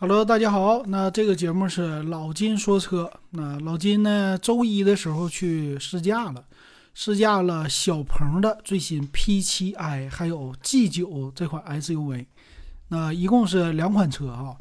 [0.00, 0.84] Hello，大家好。
[0.86, 3.10] 那这个节目是老金说车。
[3.30, 6.44] 那老金呢，周一的时候去试驾了，
[6.94, 12.26] 试驾了小鹏的最新 P7i 还有 G9 这款 SUV。
[12.90, 14.54] 那一共是两款车啊。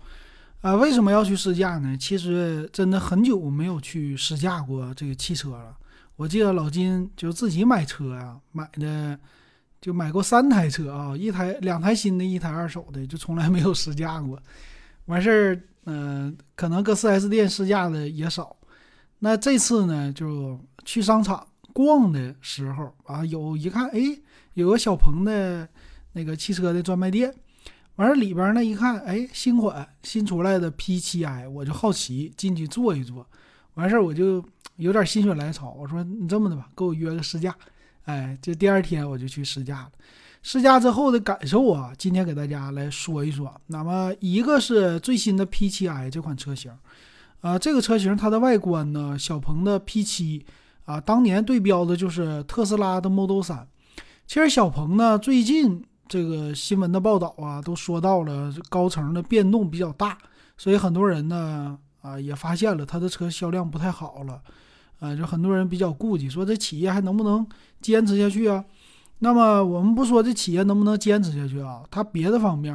[0.62, 1.96] 啊，为什么要去试驾呢？
[1.96, 5.78] 其实真的很久没有去试驾过这个汽车了。
[6.16, 9.20] 我记得老金就自己买车呀，买的
[9.80, 14.42] 就买过三台车啊，一台、两台新的，一台二手的，就从来没有试驾过。
[15.08, 18.56] 完事儿，嗯，可能搁 4S 店试驾的也少。
[19.20, 24.00] 那这次呢，就去商场逛的时候啊，有一看，哎，
[24.54, 25.68] 有个小鹏的
[26.14, 27.34] 那个汽车的专卖店。
[27.96, 33.28] 完事儿里边呢一看，哎，新款新出来的 P7i，我就好奇进去坐一坐。
[33.74, 34.44] 完事儿我就
[34.76, 37.56] 有点心血来潮，我说你这么的吧，给我约个试驾。
[38.04, 39.92] 哎，这第二天我就去试驾了。
[40.50, 43.54] 试驾之后的感受啊，今天给大家来说一说。
[43.66, 46.72] 那么，一个是最新的 P7i 这款车型，
[47.42, 50.42] 啊，这个车型它的外观呢，小鹏的 P7
[50.86, 53.66] 啊，当年对标的就是特斯拉的 Model 3。
[54.26, 60.18] 其实小鹏呢，最近这个新闻的报道啊，都说到了高层的变动比较大，
[60.58, 64.42] 所以很多人呢，啊，也发现了它的车销量不太好了，
[65.02, 67.46] 啊，就很多人比较顾忌，说这企业还能不能
[67.82, 68.64] 坚持下去啊？
[69.20, 71.82] 那么我们不说这企业能不能坚持下去啊？
[71.90, 72.74] 它别的方面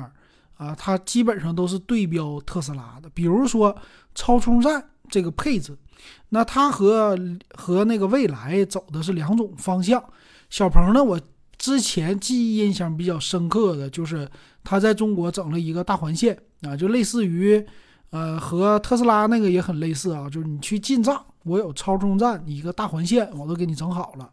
[0.56, 3.08] 啊，它基本上都是对标特斯拉的。
[3.10, 3.76] 比如说
[4.14, 5.76] 超充站这个配置，
[6.30, 7.16] 那它和
[7.54, 10.02] 和那个蔚来走的是两种方向。
[10.50, 11.20] 小鹏呢，我
[11.56, 14.28] 之前记忆印象比较深刻的就是
[14.64, 17.64] 它在中国整了一个大环线啊，就类似于
[18.10, 24.28] 呃和特斯拉那个也很类似啊，就是你去进账，我有超充站一个大环线，我都给你整好了。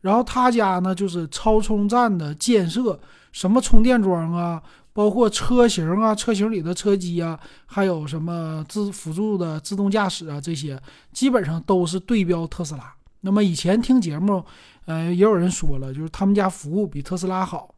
[0.00, 2.98] 然后他家呢，就是超充站的建设，
[3.32, 10.80] 什么充电桩啊，包括车型啊，车型里的车机啊，还有什么自辅助的自动驾驶啊，这些
[11.12, 12.94] 基本上都是对标特斯拉。
[13.22, 14.44] 那么以前听节目，
[14.84, 17.74] 呃，也有人说了，就是他们家服务比特斯拉好。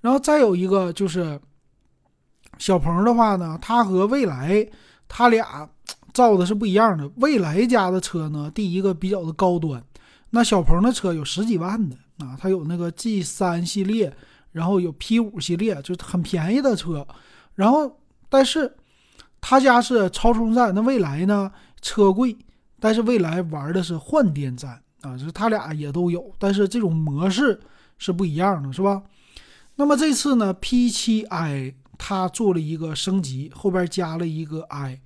[0.00, 1.40] 然后再有一个就是
[2.58, 4.66] 小鹏的话呢，它和蔚来，
[5.06, 5.68] 它俩
[6.12, 7.08] 造的是不一样的。
[7.20, 9.80] 蔚来家的车呢，第一个比较的高端。
[10.34, 14.10] 那小鹏的车有十几万的啊，它有那个 G 三系列，
[14.52, 17.06] 然后有 P 五系列，就很便宜的车。
[17.54, 18.00] 然后，
[18.30, 18.74] 但是
[19.42, 22.34] 他家是超充站，那蔚来呢车贵，
[22.80, 27.60] 但是蔚来玩的是换电站啊，就是他俩也都有，但是这种模式
[27.98, 29.02] 是不一样的，是吧？
[29.76, 34.98] 那么这次呢，P 七 i 它做了一个升级，后边加了一个 i，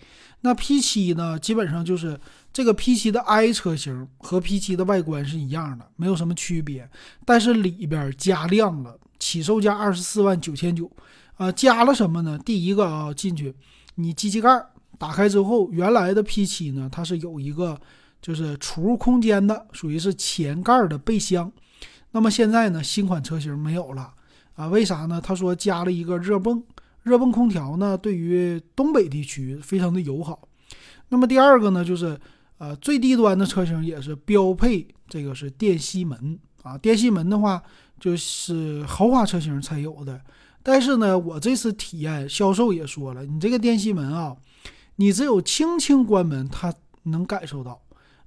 [0.42, 2.20] 那 P 七呢，基本上就是。
[2.56, 6.88] 这个 P7 的 i 车型和 P7 的外观是一样的，没有什么区别，
[7.22, 10.90] 但是里边加亮了，起售价二十四万九千九，
[11.34, 12.38] 啊，加了什么呢？
[12.46, 13.54] 第一个啊，进去
[13.96, 14.48] 你机器盖
[14.96, 17.78] 打开之后，原来的 P7 呢，它是有一个
[18.22, 21.52] 就是储物空间的，属于是前盖的备箱。
[22.12, 24.14] 那么现在呢，新款车型没有了
[24.54, 24.68] 啊？
[24.68, 25.20] 为啥呢？
[25.20, 26.64] 他说加了一个热泵，
[27.02, 30.48] 热泵空调呢，对于东北地区非常的友好。
[31.10, 32.18] 那么第二个呢，就是。
[32.58, 36.76] 呃，最低端的车型也是标配，这个是电吸门啊。
[36.78, 37.62] 电吸门的话，
[38.00, 40.20] 就是豪华车型才有的。
[40.62, 44.36] 但是呢，我这次体验，销售也说了，你这个电吸门啊，
[44.96, 46.72] 你只有轻轻关门，它
[47.04, 47.80] 能感受到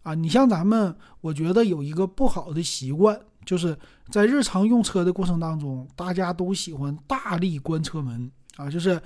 [0.03, 0.13] 啊。
[0.13, 3.78] 你像咱们，我觉得有一个不好的习惯，就是
[4.09, 9.01] 在日常用车的过程当中，大家都喜欢大力关车门啊，就是。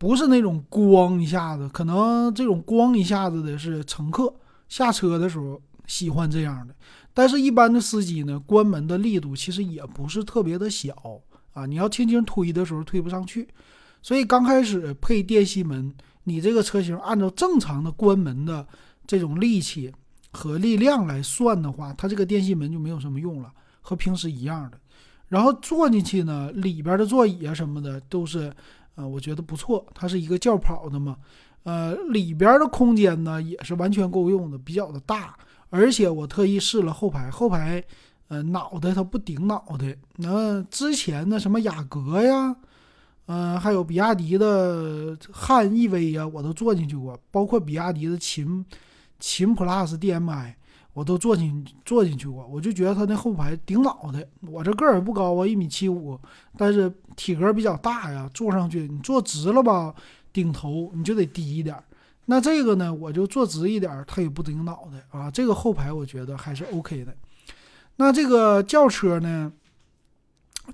[0.00, 4.34] 不是那种咣一下子，可能这种咣一下子的是乘客
[4.70, 6.74] 下车的时候喜欢这样的，
[7.12, 10.94] 但是一般的司机呢，关门的力度其实也不是特别的小
[11.52, 13.46] 啊，你要轻轻推的时候推不上去，
[14.00, 15.92] 所以刚开始配电吸门，
[16.24, 18.66] 你这个车型按照正常的关门的
[19.06, 19.92] 这种力气
[20.30, 23.52] 和力量来算的话，它这个电吸门就没有什么用了，
[23.82, 24.78] 和平时一样的。
[25.28, 28.50] 然后坐进去呢，里边的座椅啊什么的都是。
[28.96, 31.16] 啊，我觉得不错，它是一个轿跑的嘛，
[31.62, 35.36] 呃，里边的空间呢也是完全够用的，比较的大，
[35.68, 37.82] 而且我特意试了后排，后排，
[38.28, 42.56] 呃，脑袋它不顶脑袋，那之前的什么雅阁呀，
[43.26, 48.64] 嗯，还有比亚迪的汉 EV 呀，我都坐进去过，包括比亚迪的秦
[49.18, 50.56] 秦 PLUS DM-i。
[50.92, 54.26] 我都坐进坐进去过，我就觉得它那后排顶脑袋。
[54.48, 56.18] 我这个儿也不高啊，一米七五，
[56.58, 59.94] 但是体格比较大呀，坐上去你坐直了吧，
[60.32, 61.76] 顶头你就得低一点。
[62.26, 65.30] 那这个呢，我就坐直一点，它也不顶脑袋啊。
[65.30, 67.12] 这个后排我觉得还是 OK 的。
[67.96, 69.52] 那这个轿车呢，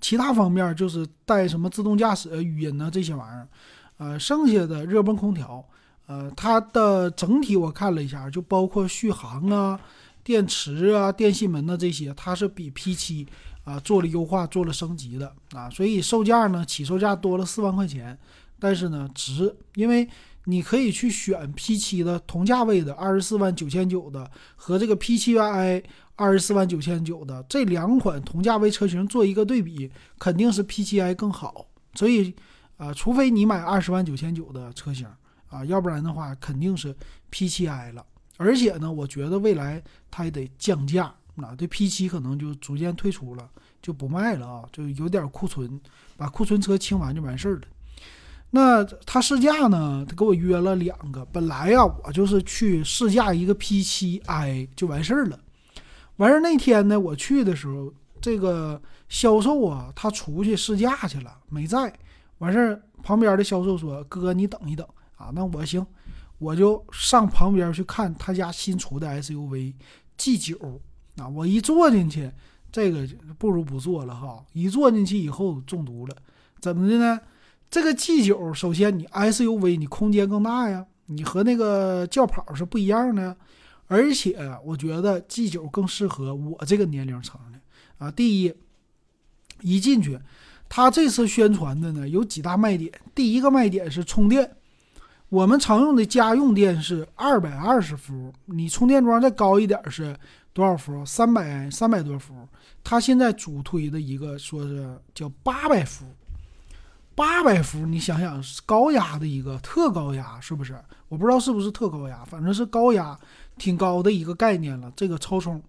[0.00, 3.48] 其他方面就是带什么自动驾驶、语音呢这些玩意儿，
[3.96, 5.64] 呃，剩下的热泵空调，
[6.06, 9.80] 呃，它的整体我看了一下，就包括续航啊、
[10.22, 13.26] 电池啊、电信门的这些，它是比 P7
[13.64, 18.16] 啊做了优化、做了升级的啊，所以售价呢，起售价多了四万块钱，
[18.58, 20.08] 但是呢值，因为
[20.44, 25.82] 你可以去选 P7 的同价位的二十四万九千九的和这个 P7i
[26.14, 32.34] 二十四万九千九的这两款同价位车型做一个对比，肯定是 P7i 更好，所以。
[32.78, 35.06] 啊，除非你买二十万九千九的车型
[35.48, 36.94] 啊，要不然的话肯定是
[37.32, 38.04] P7i 了。
[38.36, 43.48] 而且呢，我觉得未来它也得降价，那这 P7 可能就逐渐退出了，
[43.80, 45.80] 就不卖了啊，就有点库存，
[46.18, 47.62] 把库存车清完就完事儿了。
[48.56, 55.38] 那他试驾呢，他给我约了两个，本来呀，我就是去试驾一个 P7i 就完事儿了。
[56.16, 58.80] 完事儿那天呢，我去的时候，这个
[59.10, 61.92] 销售啊，他出去试驾去了，没在。
[62.38, 64.86] 完事儿，旁边的销售说：“哥，你等一等
[65.16, 65.86] 啊。”那我行，
[66.38, 69.74] 我就上旁边去看他家新出的 SUV
[70.16, 70.80] G 九
[71.18, 71.28] 啊。
[71.28, 72.32] 我一坐进去，
[72.72, 73.06] 这个
[73.36, 74.42] 不如不坐了哈。
[74.54, 76.16] 一坐进去以后中毒了，
[76.58, 77.20] 怎么的呢？
[77.70, 83.36] 这个 G 九首先你 SUV 你空间更大呀，你和那个轿跑是不一样的。
[83.88, 88.10] 而且我觉得 G 九更适合我这个年龄层的啊。
[88.10, 88.52] 第一，
[89.60, 90.18] 一进去。
[90.68, 94.56] 它这次宣传的呢有几大卖点，第一个卖点是充电，
[95.28, 100.16] 我们常用的家用电是二百二十伏，你充电桩再高一点是
[100.52, 101.06] 多少伏？
[101.06, 102.34] 三百三百多伏。
[102.82, 106.04] 它现在主推的一个说是叫八百伏，
[107.16, 110.78] 八百伏，你想想是高压的一个特高压是不是？
[111.08, 113.18] 我不知道是不是特高压，反正是高压
[113.58, 114.92] 挺高的一个概念了。
[114.94, 115.60] 这个超充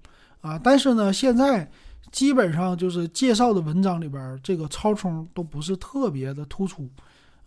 [0.42, 1.68] 啊，但是呢现在。
[2.10, 6.90] 基本上就是介绍的文章里边，这个超充都不是特别的突出，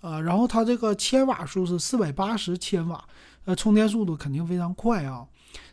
[0.02, 3.02] 啊，然后它这个千瓦数是四百八十千瓦，
[3.46, 5.26] 呃，充电速度肯定非常快啊。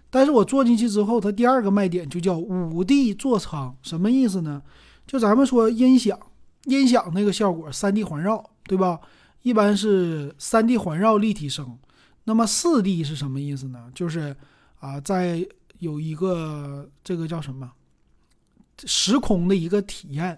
[0.09, 4.61] 但是我坐进去之后，它第二个卖点就叫五 D 座舱，什么意思呢？
[5.05, 6.17] 就咱们说音响，
[6.67, 8.99] 音响那个效果，三 D 环绕，对吧？
[9.41, 11.77] 一般是三 D 环绕立体声。
[12.25, 13.89] 那么四 D 是什么意思呢？
[13.95, 14.35] 就是
[14.79, 15.47] 啊，在
[15.79, 17.71] 有一个这个叫什么？
[18.85, 20.37] 时空的一个体验，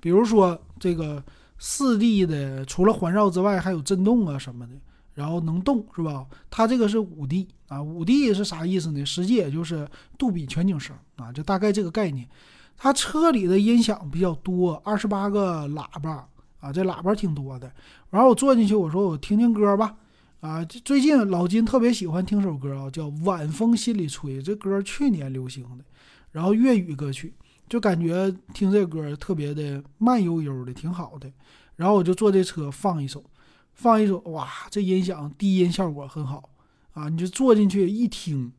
[0.00, 1.22] 比如说这个
[1.58, 4.74] 四 D 的，除了环绕之外，还有震动啊什么的，
[5.12, 6.24] 然后能动是吧？
[6.48, 9.04] 它这个是五 D 啊，五 D 是啥意思呢？
[9.04, 12.28] 实际也就是杜比全景声啊，就大概这个概念。
[12.76, 16.28] 它车里的音响比较多，二十八个喇叭
[16.60, 17.72] 啊，这喇叭挺多的。
[18.10, 19.96] 然后我坐进去，我说我听听歌吧
[20.40, 25.84] 啊，最近老金特别喜欢听首歌啊，叫《晚风心里吹》，这歌去年流行的，
[26.32, 27.34] 然后粤语歌曲。
[27.66, 31.32] 就感觉听这歌特别的慢悠悠的，挺好的。
[31.76, 33.24] 然后我就坐这车放一首，
[33.72, 36.50] 放一首，哇，这音响低音效果很好
[36.92, 37.08] 啊！
[37.08, 38.52] 你就坐进去一听，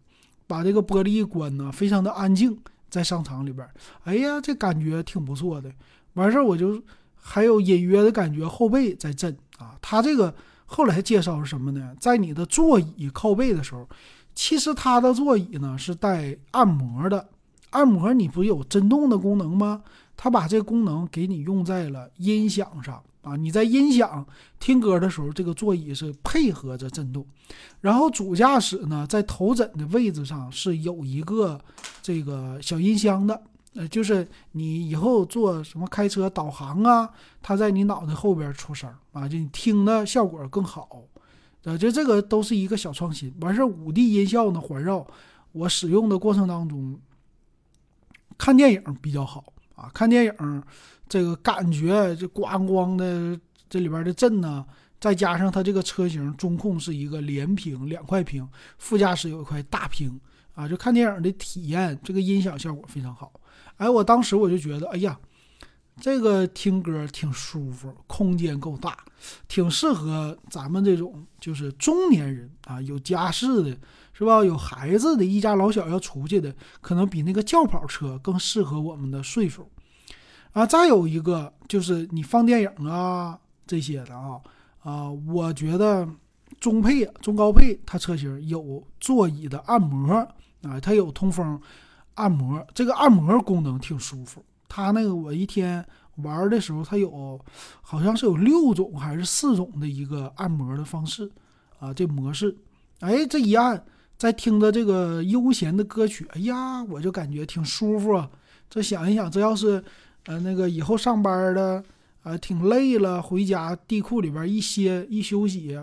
[0.47, 2.57] 把这个玻璃一关呢，非常的安静，
[2.89, 3.67] 在商场里边，
[4.03, 5.71] 哎呀，这感觉挺不错的。
[6.13, 6.81] 完事儿我就
[7.15, 9.75] 还有隐约的感觉后背在震啊。
[9.81, 10.33] 它这个
[10.65, 11.95] 后来介绍是什么呢？
[11.99, 13.87] 在你的座椅靠背的时候，
[14.33, 17.29] 其实它的座椅呢是带按摩的。
[17.71, 19.81] 按摩你不有震动的功能吗？
[20.15, 23.35] 它把这个功能给你用在了音响上啊！
[23.35, 24.25] 你在音响
[24.61, 27.25] 听歌的时候，这个座椅是配合着震动。
[27.81, 31.59] 然后主驾驶呢，在头枕的位置上是有一个
[32.05, 33.41] 这个小音箱的，
[33.73, 37.09] 呃，就是你以后做什么开车导航啊，
[37.41, 41.01] 它在你脑袋后边出声啊，就你听的效果更好。
[41.63, 43.33] 呃，就这个都是一个小创新。
[43.41, 45.03] 完事儿，五 D 音效呢环绕，
[45.51, 46.95] 我使用的过程当中。
[48.37, 49.43] 看电影比较好
[49.73, 50.63] 啊，看电影
[51.09, 54.63] 这个感觉这咣咣的这里边的震呢，
[54.99, 58.47] 再加上它这个车型中控是一个连屏两块屏，
[58.77, 60.19] 副驾驶有一块大屏
[60.55, 63.31] 啊，就看电影的体验，这个音响效果非常好。
[63.77, 65.19] 哎，我当时我就觉得，哎呀，
[66.01, 68.97] 这个听歌挺舒服，空间够大，
[69.47, 73.77] 挺适合咱们这种就是中年人啊，有家室的。
[74.17, 74.41] 是吧？
[74.45, 79.69] 有孩子的一家老小要出去的，可能比那个轿跑车更适合我们的岁数。
[80.53, 84.39] 啊，再有一个就是你放电影啊这些的啊
[84.79, 86.07] 啊，我觉得
[86.61, 90.25] 中配、中高配它车型有座椅的按摩
[90.65, 91.57] 啊，它有通风
[92.15, 94.43] 按摩，这个按摩功能挺舒服。
[94.67, 95.85] 它那个我一天
[96.17, 97.39] 玩的时候，它有
[97.81, 101.31] 好像是有六种还是四种的一个按摩的方式
[101.79, 102.57] 啊，这模式，
[102.99, 103.81] 哎，这一按。
[104.17, 108.29] 在听着这个悠闲的歌曲，哎呀，我就感觉挺舒服啊。
[108.69, 109.83] 这想一想，这要是，
[110.27, 111.83] 呃，那个以后上班的
[112.23, 115.77] 啊，挺累了，回家地库里边一歇一休息，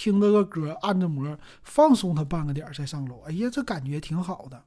[0.00, 3.20] 听着个歌，按着摩放松它半个点再上楼。
[3.26, 4.58] 哎呀，这感觉挺好的。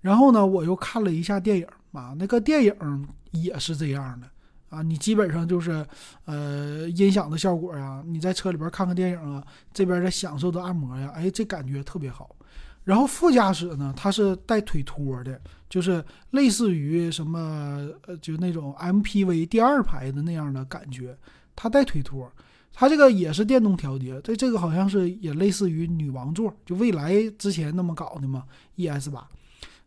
[0.00, 4.28] 然后呢，我又看了一下电影啊，那个电影也是这样的
[4.68, 5.84] 啊，你基本上就是
[6.26, 12.36] 呃音响的效果呀，你在车里边看看电影啊，这边在享受着按摩呀，哎，这感觉特别好。
[12.84, 21.18] 然后副驾驶呢，它是带腿托的，就是类似于什么呃，就那种 MPV 第二排的那样的感觉，
[21.56, 22.30] 它带腿托，
[22.78, 28.44] 它这个也是电动调节，这这个好像是也类似于女王座，就未来之前那么搞的嘛
[28.76, 29.26] ，ES 八，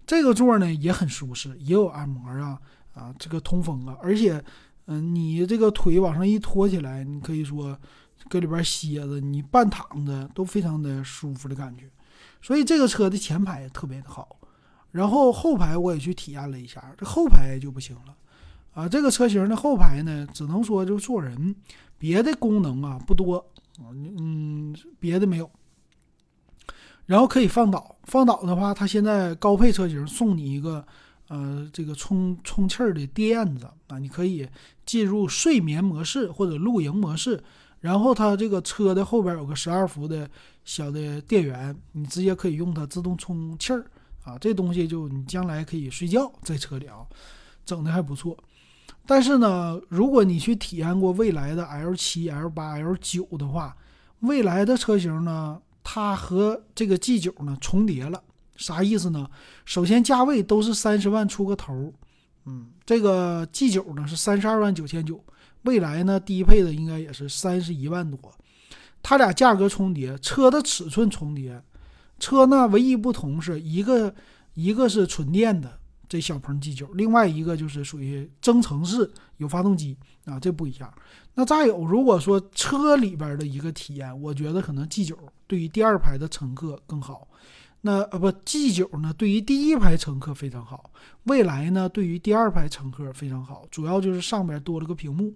[0.08, 2.60] 这个座呢也很舒适，也有按摩啊
[2.96, 4.43] 啊，这个通风啊，而且
[4.88, 7.77] 嗯，你这个腿往上一托起来，你可以说
[8.27, 11.88] 搁里边歇着，你半躺着都非常的舒服的感觉。
[12.41, 14.39] 所以这个车的前排特别的好，
[14.89, 18.15] 然后后排我也去体验了一下，这后排就不行了，
[18.74, 21.55] 啊，这个车型的后排呢，只能说就坐人，
[22.00, 23.46] 别的功能啊不多，
[23.79, 25.50] 嗯，别的没有。
[27.06, 30.86] 然后可以放倒，放倒的话，它现在高配车型送你一个，
[31.27, 34.48] 呃，这个充充气儿的垫子啊，你可以
[34.86, 37.44] 进入睡眠模式或者露营模式。
[37.79, 40.29] 然后它这个车的后边有个十二伏的
[40.65, 43.86] 小的电源，你直接可以用它自动充气儿
[44.24, 47.08] 啊，这东西就你将来可以睡觉在车里啊，
[47.65, 48.38] 整的还不错。
[49.10, 53.75] 但是呢，如果你去体验过未来的 L 七、L 八、L 九的话，
[54.20, 58.22] 未来的车型呢，它和这个 G 九呢重叠了，
[58.56, 59.28] 啥意思呢？
[59.66, 61.92] 首先价位都是三十万出个头，
[62.46, 65.20] 嗯，这个 G 九呢是三十二万九千九。
[65.63, 68.20] 未来呢，低配的应该也是三十一万多，
[69.01, 71.60] 它俩价格重叠，车的尺寸重叠，
[72.20, 74.13] 车呢唯一不同是一个
[74.54, 75.78] 一个是纯电的
[76.10, 80.92] 这小鹏 G 九，另外一个就是属于增程式有发动机啊，这不一样。
[81.36, 87.28] 那再有，如果说车里边的一个体验，我觉得可能 G 九对于第二排的乘客更好。
[87.82, 90.92] 那呃不，G 九呢对于第一排乘客非常好，
[91.25, 95.34] 未来呢对于第二排乘客非常好，主要就是上边多了个屏幕。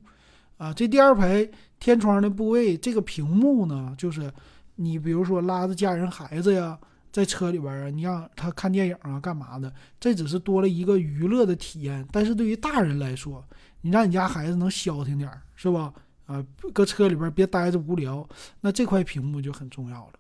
[0.58, 1.50] 啊，这第二排
[1.80, 4.32] 天窗的部位，这个屏幕呢，就是
[4.76, 6.78] 你比如说拉着家人孩子呀，
[7.14, 9.72] 在车里边啊，你让他看电影啊，干嘛的？
[10.00, 12.06] 这只是多了一个娱乐的体验。
[12.12, 13.46] 但是对于大人来说，
[13.82, 15.94] 你让你家孩子能消停点儿，是吧？
[16.26, 16.44] 啊，
[16.74, 18.28] 搁车里边别待着无聊，
[18.62, 20.14] 那这块屏幕就很重要了。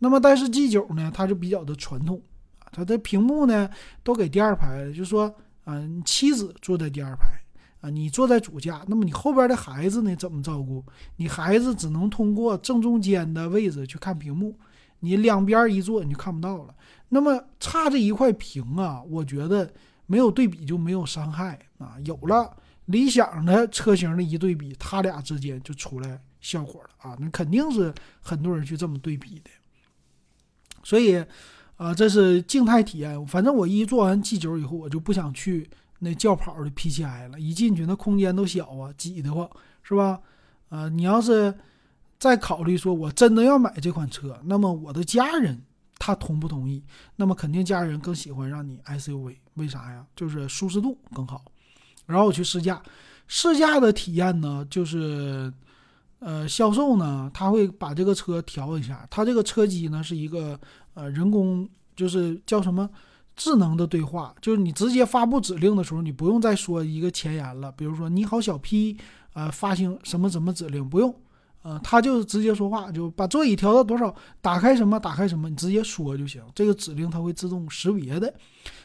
[0.00, 2.20] 那么，但是 G 九呢，它就比较的传统，
[2.72, 3.70] 它的屏幕呢
[4.02, 5.32] 都给第二排了，就说
[5.64, 7.28] 啊，妻子坐在第二排。
[7.80, 10.14] 啊，你坐在主驾，那么你后边的孩子呢？
[10.14, 10.84] 怎么照顾？
[11.16, 14.54] 你孩子只能通过正中间的位置去看屏幕，
[15.00, 16.74] 你两边一坐你就看不到了。
[17.08, 19.70] 那么差这一块屏啊，我觉得
[20.06, 21.96] 没有对比就没有伤害啊。
[22.04, 27.16] 有了理想的车型的一对比，它俩之间就出来效果了啊。
[27.18, 29.50] 那肯定是很多人去这么对比的。
[30.82, 31.24] 所以
[31.76, 33.26] 啊，这是静态体验。
[33.26, 35.68] 反正我一做完 G 九以后，我就不想去。
[36.02, 39.46] 那轿跑的 P7i 了，一进去那空间都小啊，挤得慌，
[39.82, 40.18] 是吧？
[40.70, 41.54] 啊，你要是
[42.20, 45.60] 再考虑说，我真的要买这款车，那么我的家人
[45.98, 46.84] 他同不同意？
[47.16, 50.06] 那么肯定家人更喜欢让你 SUV，为啥呀？
[50.14, 51.42] 就是舒适度更好。
[52.06, 52.82] 然后我去试驾，
[53.26, 55.52] 试驾的体验呢，就是
[56.18, 60.60] 呃，销售呢他会把这个车调一下，他这个车机呢是一个
[60.94, 62.88] 呃人工，就是叫什么？
[63.36, 67.72] 智能的对话就是你直接发布指令的时候，你不用再说一个前言了。
[67.72, 68.98] 比如说“你好，小 P”，
[69.32, 71.14] 呃，发行什么什么指令不用，
[71.62, 76.42] 呃，它就是直接说话，就把座椅调到多少，打开什么，打开什么，你直接说就行。
[76.54, 78.32] 这个指令它会自动识别的，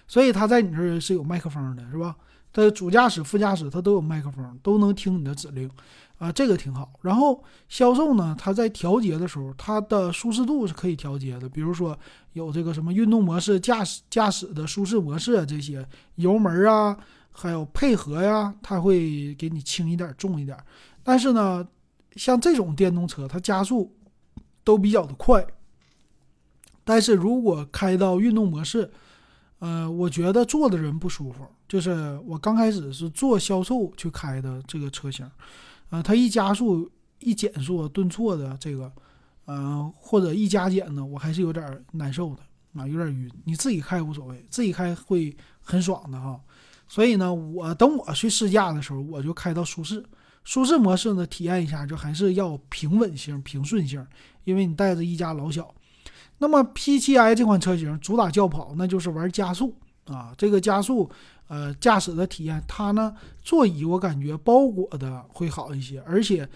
[0.08, 2.15] 所以它在你这儿是有麦克风的，是吧？
[2.51, 5.70] 它主驾驶、副驾驶它都有麦克风，都能听你的指令。
[6.17, 6.94] 啊，这个挺好。
[7.01, 11.50] 然后销售呢，它在调节的时候，它的舒适度是可以调节的。
[11.50, 11.98] 比如说
[12.32, 16.98] 有这个什么运动模式、驾驶驾驶的舒适模式啊，这些油门啊，
[17.32, 20.58] 还有配合呀，它会给你轻一点、重一点。
[21.03, 21.67] 但是呢，
[22.15, 23.95] 像这种电动车，它加速
[24.63, 25.45] 都比较的快。
[26.84, 28.91] 但是如果开到运动模式，
[29.60, 31.45] 呃，我觉得坐的人不舒服。
[31.67, 35.29] 就是我刚开始是做销售去开的这个车型。
[35.89, 38.91] 呃，它一加速一减速顿挫的这个，
[39.48, 42.41] 嗯，或者一加减呢，我还是有点难受的
[42.79, 43.31] 啊，有点晕。
[43.45, 46.39] 你自己开无所谓，自己开会很爽的哈。
[46.88, 50.05] 所以呢，我等我去试驾的时候，我就开到舒适
[50.45, 54.05] 舒适模式呢，体验一下，就还是要平稳性、平顺性，
[54.45, 55.73] 因为你带着一家老小。
[56.37, 59.75] 那么 P7i 这款车型主打轿跑，那就是玩加速
[60.05, 61.09] 啊，这个加速
[61.47, 66.47] 呃，驾驶的体验，它呢座椅我感觉包裹的会好一些，而且，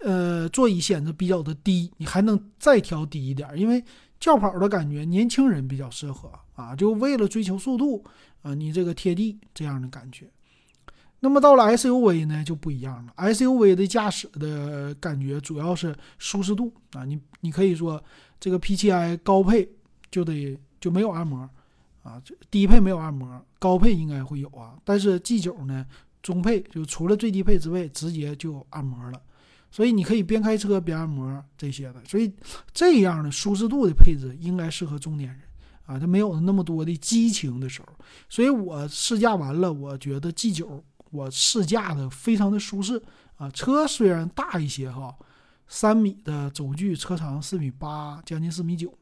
[0.00, 3.84] 呃，座椅显得比较的低，你还能再调低一点，因为
[4.18, 8.02] 轿跑的感觉年轻人比较适合啊，就为了追求速度
[8.42, 10.28] 啊，你这个贴地这样的感觉。
[11.20, 18.02] 那么到了 SUV 呢就不一样了，SUV 的驾驶的感觉主要是舒适度啊，你你可以说
[18.38, 19.68] 这个 P7i 高配
[20.10, 21.48] 就得就没有按摩。
[22.02, 22.18] 啊，
[22.50, 24.74] 低配没有按摩，高配应该会有啊。
[24.84, 25.84] 但是 G9 呢，
[26.22, 29.20] 中配就除了最低配之外，直接就按摩了，
[29.70, 32.02] 所以你可以边开车边按摩这些的。
[32.06, 32.32] 所以
[32.72, 35.40] 这样的舒适度的配置应该适合中年人
[35.84, 37.88] 啊，它没有那么多的激情的时候。
[38.30, 43.02] 所以我试驾完了，我觉得 G9 我试驾的非常的舒适
[43.36, 43.50] 啊。
[43.50, 45.14] 车虽然大一些哈，
[45.68, 48.92] 三米的轴距，车长四米八，将近四米九，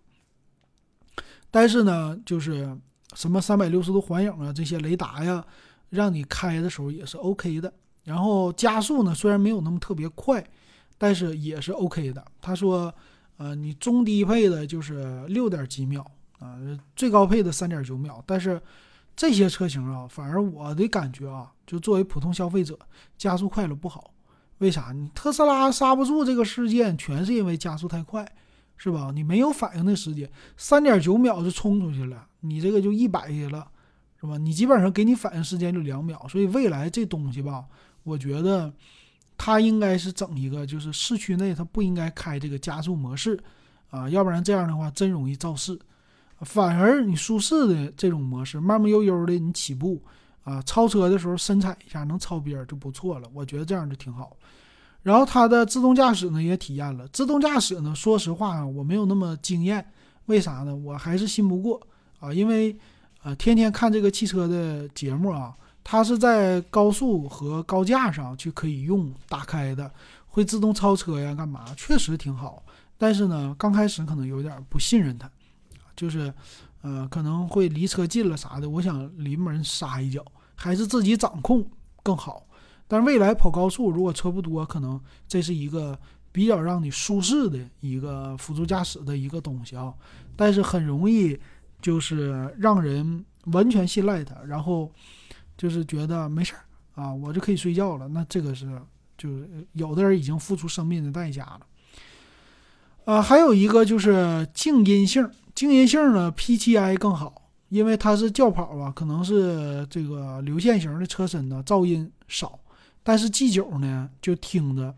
[1.51, 2.79] 但是呢，就是。
[3.15, 5.43] 什么三百六十度环影啊，这些雷达呀，
[5.89, 7.73] 让你开的时候也是 OK 的。
[8.05, 10.47] 然后加速呢，虽然没有那么特别快，
[10.99, 12.23] 但是也是 OK 的。
[12.39, 12.95] 他说，
[13.39, 16.05] 呃，你中低配的就是六点几秒
[16.39, 16.59] 啊，
[16.95, 18.23] 最高配的三点九秒。
[18.27, 18.61] 但是
[19.19, 22.79] 这些车型啊，反而我的感觉啊，就作为普通消费者，
[23.19, 24.15] 加速快了不好。
[24.59, 24.93] 为啥？
[24.93, 28.27] 你特斯拉刹不住这个事件，全是因为加速太快。
[28.81, 29.11] 是吧？
[29.13, 33.69] 你没有反应的时间，三点九秒就冲出去了，你这个就一百去了，
[34.21, 34.39] 是吧？
[34.39, 37.65] 你基本上给你反应时间就两秒，所以未来这东西吧，
[38.05, 38.73] 我觉得
[39.37, 43.37] 它应该是整一个，就是市区内它不应该开这个加速模式
[43.91, 45.77] 啊，要不然这样的话真容易肇事。
[46.41, 50.03] 反而你舒适的这种模式，慢慢悠悠的你起步
[50.45, 54.37] 啊，超车的时候深踩一下能超边就不错了，我觉得这样就挺好。
[55.03, 59.85] 然后它的自动驾驶呢也体验了，自动驾驶呢，说实话我没有那么惊艳，
[60.27, 60.75] 为啥呢？
[60.75, 61.81] 我还是信不过
[62.19, 62.77] 啊，因为
[63.23, 69.91] 呃天天看这个汽车的节目啊，它是在高速和高架上去可以用打开的，
[70.27, 71.65] 会自动超车呀，干嘛？
[71.77, 72.63] 确实挺好，
[72.99, 75.31] 但是呢，刚开始可能有点不信任它，
[75.99, 76.33] 就是
[76.83, 81.69] 呃可能会离车近了啥的，我想临门刹一脚，还是自己掌控
[82.05, 82.47] 更好。
[82.87, 85.99] 但未来跑高速，如果车不多，可能这是一个
[86.31, 89.93] 比较让你舒适的一个辅助驾驶的一个东西啊。
[90.37, 91.37] 但是很容易
[91.83, 94.91] 就是让人完全信赖它，然后
[95.57, 96.63] 就是觉得没事儿
[96.95, 98.07] 啊，我就可以睡觉了。
[98.07, 98.81] 那这个是
[99.19, 101.61] 就是有的人已经付出生命的代价了。
[103.05, 112.57] 呃，还有一个就是静音性，静音性呢，P7i 更好，因为它是轿跑啊，可能是这个流线型的车身呢，噪音少。
[113.03, 114.95] 但是 G 九呢，就听着，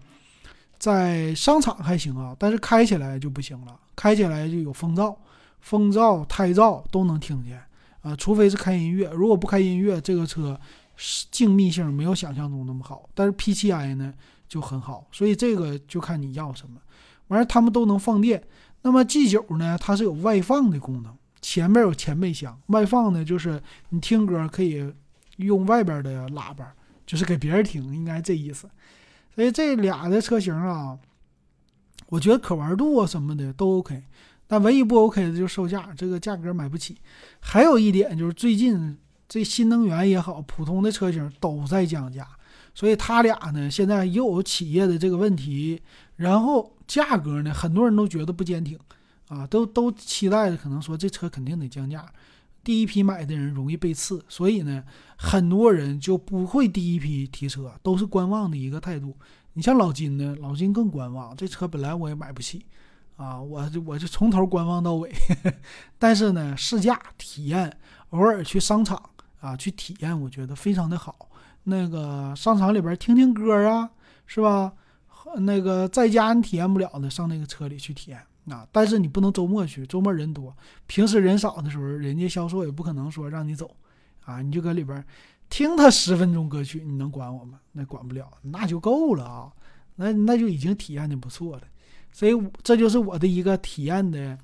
[0.78, 5.16] 在商场还行啊，但是开起来就不行了，开起来就有风噪、
[5.60, 7.58] 风噪、胎噪都能听见
[8.02, 8.14] 啊。
[8.16, 10.60] 除非是开音乐，如果不开音乐，这个车
[11.30, 13.08] 静谧性没有想象中那么好。
[13.14, 14.12] 但是 P7i 呢
[14.46, 16.76] 就很好，所以这个就看你要什么。
[17.28, 18.42] 完事儿他们都能放电。
[18.82, 24.92] 那么 G 九呢，它是有外放的功能，前面有前备箱，外放呢就是你听歌可以
[25.36, 26.74] 用外边的喇叭。
[27.06, 28.70] 就是给别人听，应该这意思。
[29.34, 30.96] 所以这俩的车型啊，
[32.06, 34.04] 我觉得可玩度啊什么的都 OK，
[34.46, 36.98] 但唯一不 OK 的就是售价，这个价格买不起。
[37.40, 38.96] 还有一点就是最近
[39.28, 42.24] 这新能源也好，普通的车型都在降价，
[42.76, 45.82] 所以它俩呢现在又有企业的这个问题，
[46.14, 48.76] 然后价格呢很多人都觉得不坚挺
[49.29, 52.05] 啊，都都期待着可能说这车肯定得降价。
[52.64, 54.83] 第一批买的人容易被刺，所以呢，
[55.16, 59.16] 很多人就不会第一批提车，都是观望的一个态度。
[59.53, 61.35] 你像老金呢，老金更观望。
[61.37, 62.66] 这车本来我也买不起，
[63.16, 65.12] 啊，我就我就从头观望到尾。
[65.96, 67.79] 但是呢，试驾体验，
[68.11, 69.00] 偶尔去商场
[69.40, 71.31] 啊去体验，我觉得非常的好。
[71.64, 73.90] 那个商场里边听听歌啊，
[74.26, 74.72] 是吧？
[75.38, 78.20] 那个在家你体验不了的，上那个车里去体验。
[78.50, 78.66] 啊！
[78.72, 80.52] 但是你不能周末去，周末人多，
[80.88, 83.70] 平时人少的时候，人家销售也不可能说让你走，
[84.24, 85.04] 啊，你就搁里边
[85.48, 87.60] 听他十分钟歌曲，你能管我吗？
[87.70, 89.52] 那管不了，那就够了啊，
[89.94, 91.62] 那那就已经体验的不错了。
[92.10, 94.36] 所以这就是我的一个体验的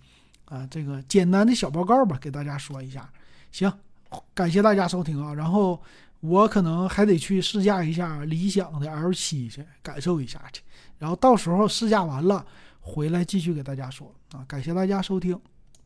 [0.45, 3.11] 啊，这个简单的小报告吧，给大家说一下。
[3.51, 3.73] 行，
[4.35, 5.35] 感谢大家收听啊。
[5.35, 5.81] 然后
[6.21, 10.63] 我可能还得去试驾一下理想的 L 七去感受一下去，
[10.99, 12.45] 然后到时候试驾完了。
[12.81, 14.45] 回来继续给大家说啊！
[14.47, 15.37] 感谢大家收听。